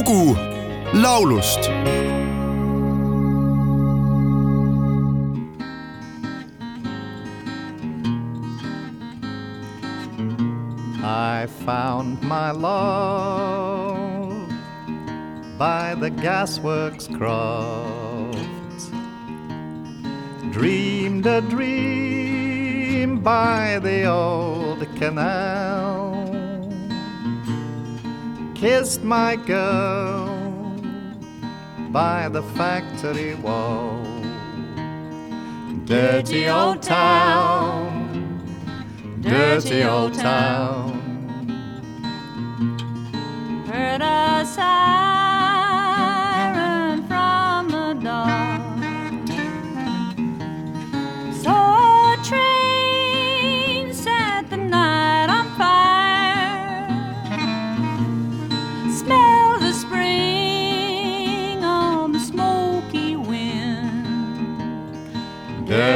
lugu 0.00 0.34
laulust 0.94 1.62
I 11.02 11.46
found 11.66 12.22
my 12.22 12.50
love 12.50 14.48
by 15.58 15.94
the 15.94 16.10
gasworks 16.10 17.06
croft. 17.16 18.38
Dreamed 20.52 21.26
a 21.26 21.40
dream 21.40 23.20
by 23.20 23.78
the 23.82 24.04
old 24.04 24.80
canal. 24.96 25.99
Kissed 28.60 29.02
my 29.02 29.36
girl 29.36 30.26
by 31.90 32.28
the 32.28 32.42
factory 32.54 33.34
wall. 33.34 34.04
Dirty 35.86 36.48
old 36.48 36.82
town 36.82 38.00
dirty 39.20 39.82
old 39.84 40.14
town. 40.14 40.98
Heard 43.66 44.00
a 44.02 44.44
siren 44.46 44.89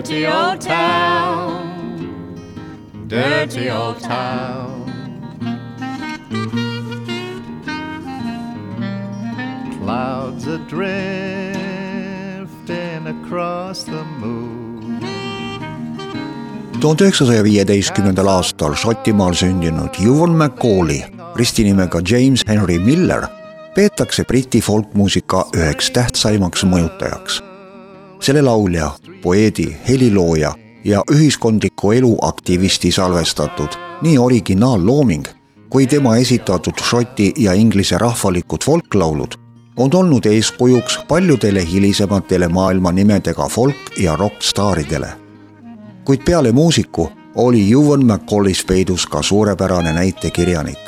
Dirty 0.00 0.26
old 0.26 0.60
town 0.62 1.70
dirty 3.10 3.68
old 3.70 4.00
town. 4.00 4.86
Clouds 9.78 10.48
are 10.48 10.64
drifting 10.68 11.52
across 13.06 13.84
the 13.84 14.04
moon. 14.20 15.00
tuhande 16.80 17.04
üheksasaja 17.04 17.44
viieteistkümnendal 17.44 18.26
aastal 18.26 18.74
Šotimaal 18.74 19.32
sündinud 19.36 20.00
Ewan 20.00 20.30
McCalli 20.30 21.04
ristinimega 21.36 22.00
James 22.10 22.44
Henry 22.48 22.78
Miller 22.78 23.24
peetakse 23.74 24.24
Briti 24.24 24.60
folkmuusika 24.60 25.46
üheks 25.56 25.90
tähtsaimaks 25.92 26.64
mõjutajaks. 26.64 27.42
Selle 28.20 28.42
laulja, 28.42 28.90
poeedi, 29.22 29.76
helilooja 29.88 30.54
ja 30.84 31.02
ühiskondliku 31.12 31.92
elu 31.92 32.16
aktivisti 32.22 32.92
salvestatud 32.92 33.76
nii 34.02 34.18
originaallooming 34.18 35.26
kui 35.70 35.86
tema 35.86 36.16
esitatud 36.16 36.82
šoti 36.82 37.32
ja 37.38 37.52
inglise 37.52 37.98
rahvalikud 37.98 38.64
folklaulud 38.64 39.34
on 39.76 39.90
olnud 39.94 40.26
eeskujuks 40.26 40.98
paljudele 41.08 41.66
hilisematele 41.66 42.48
maailma 42.48 42.92
nimedega 42.92 43.48
folk- 43.48 43.98
ja 43.98 44.16
rokkstaaridele. 44.16 45.08
kuid 46.04 46.20
peale 46.24 46.52
muusiku 46.52 47.08
oli 47.34 47.72
Ewan 47.72 48.04
McCallis 48.04 48.64
peidus 48.64 49.06
ka 49.06 49.22
suurepärane 49.22 49.92
näitekirjanik. 49.92 50.78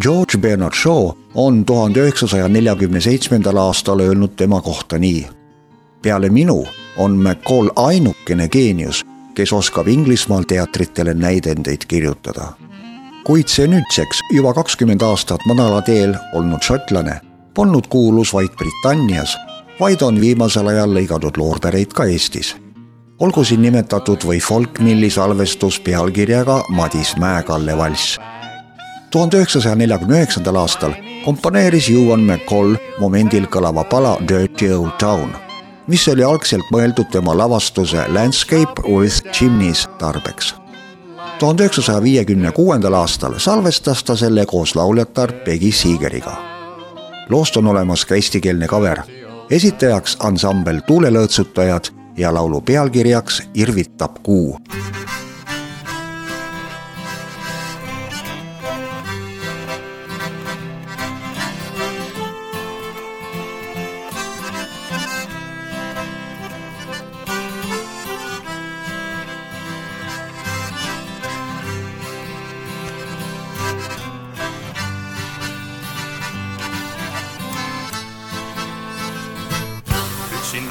George 0.00 0.38
Bernard 0.38 0.74
Shaw 0.74 1.10
on 1.34 1.64
tuhande 1.64 2.00
üheksasaja 2.00 2.48
neljakümne 2.48 3.00
seitsmendal 3.00 3.56
aastal 3.56 4.00
öelnud 4.00 4.34
tema 4.36 4.60
kohta 4.60 4.98
nii. 4.98 5.26
Peale 6.04 6.28
minu 6.28 6.66
on 6.96 7.16
McCall 7.16 7.70
ainukene 7.76 8.48
geenius, 8.48 9.04
kes 9.34 9.52
oskab 9.52 9.88
Inglismaal 9.88 10.42
teatritele 10.42 11.14
näidendeid 11.14 11.88
kirjutada. 11.88 12.52
kuid 13.24 13.48
see 13.48 13.66
nüüdseks 13.66 14.18
juba 14.32 14.52
kakskümmend 14.54 15.00
aastat 15.02 15.40
madalateel 15.48 16.12
olnud 16.36 16.62
šotlane 16.62 17.20
polnud 17.54 17.86
kuulus 17.88 18.34
vaid 18.34 18.52
Britannias, 18.58 19.36
vaid 19.80 20.02
on 20.02 20.20
viimasel 20.20 20.66
ajal 20.66 20.92
lõiganud 20.92 21.38
loorbereid 21.40 21.92
ka 21.96 22.04
Eestis. 22.04 22.56
olgu 23.18 23.44
siin 23.44 23.62
nimetatud 23.62 24.26
või 24.28 24.40
folkmilli 24.40 25.10
salvestus 25.10 25.80
pealkirjaga 25.80 26.62
Madis 26.68 27.16
Mäekalle 27.16 27.78
valss. 27.78 28.18
tuhande 29.10 29.36
üheksasaja 29.36 29.74
neljakümne 29.74 30.20
üheksandal 30.20 30.56
aastal 30.56 30.92
komponeeris 31.24 31.88
Ewan 31.90 32.20
McCall 32.20 32.76
momendil 33.00 33.46
kõlava 33.46 33.84
pala 33.84 34.18
Dirty 34.28 34.72
Old 34.74 34.98
Town 34.98 35.43
mis 35.86 36.08
oli 36.08 36.24
algselt 36.24 36.68
mõeldud 36.72 37.10
tema 37.12 37.34
lavastuse 37.36 38.04
Landscape 38.08 38.82
with 38.88 39.22
Chimneys 39.32 39.88
tarbeks. 39.98 40.54
tuhande 41.38 41.62
üheksasaja 41.62 42.02
viiekümne 42.02 42.52
kuuendal 42.52 42.94
aastal 42.94 43.38
salvestas 43.38 44.04
ta 44.04 44.16
selle 44.16 44.46
koos 44.46 44.76
lauljatar 44.76 45.32
Peggy 45.32 45.72
Seegeriga. 45.72 46.36
loost 47.28 47.56
on 47.56 47.66
olemas 47.66 48.04
ka 48.04 48.14
eestikeelne 48.14 48.66
cover, 48.66 49.02
esitajaks 49.50 50.16
ansambel 50.20 50.80
Tuulelõõtsutajad 50.86 51.92
ja 52.16 52.34
laulu 52.34 52.60
pealkirjaks 52.60 53.42
Irvitab 53.54 54.22
kuu 54.22 54.58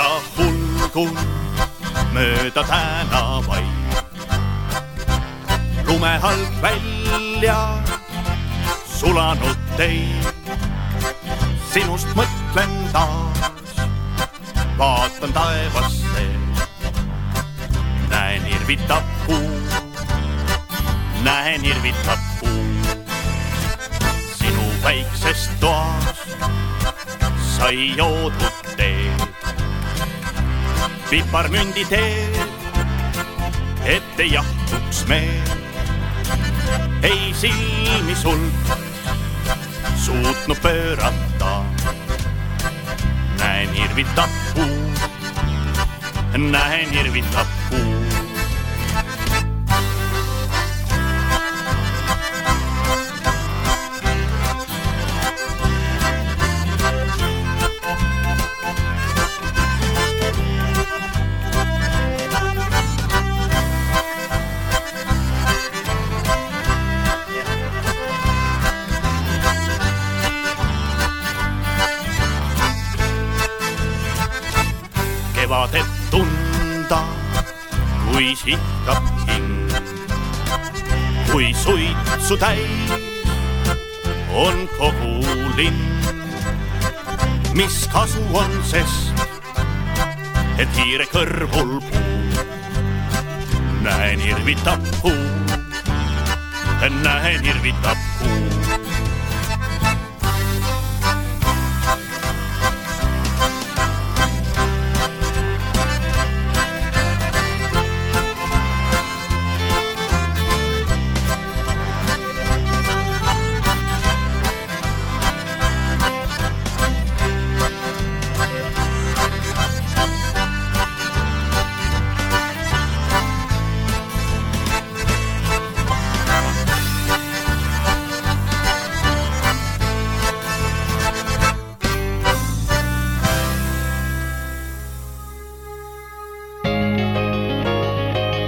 üksinda 0.00 0.20
hulgun 0.36 1.18
mööda 2.12 2.62
tänavaid. 2.64 3.66
lumehalg 5.86 6.62
välja 6.62 7.82
sulanud 8.86 9.58
teid, 9.76 10.24
sinust 11.72 12.08
mõtlen 12.14 12.72
taas, 12.92 13.40
vaatan 14.78 15.32
taevasse, 15.32 16.26
näen 18.10 18.46
irvitab 18.46 19.04
kuu, 19.26 19.50
näen 21.24 21.64
irvitab 21.64 22.20
kuu. 22.40 22.48
sinu 24.38 24.66
väikses 24.82 25.48
toas 25.60 26.24
sai 27.56 27.94
joodud 27.96 28.69
piparmündi 31.10 31.84
teed, 31.90 32.36
et 33.84 34.20
ei 34.22 34.32
jahtuks 34.32 35.06
meel. 35.08 35.50
ei 37.02 37.34
silmi 37.34 38.14
sul 38.14 38.38
suutnud 39.96 40.56
pöörata. 40.62 41.64
näen 43.38 43.74
irvitab 43.76 44.30
kuu, 44.54 44.92
näen 46.38 46.94
irvitab 46.94 47.48
kuu. 47.70 47.89
Tunda, 76.90 77.06
kui 78.10 78.34
sihkab 78.36 79.04
hing. 79.28 79.70
kui 81.30 81.54
suitsu 81.54 82.36
täis 82.36 82.90
on 84.34 84.66
kogu 84.78 85.12
linn, 85.56 85.78
mis 87.54 87.86
kasu 87.92 88.22
on 88.34 88.56
sest, 88.66 89.22
et 90.58 90.70
hiire 90.78 91.06
kõrvul 91.14 91.78
puu. 91.78 92.46
näen 93.86 94.20
irvitab 94.20 94.82
kuu, 95.02 95.26
näen 97.06 97.46
irvitab 97.46 98.09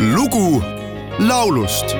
lugu 0.00 0.62
laulust 1.18 1.96